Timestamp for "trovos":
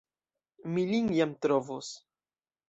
1.47-1.93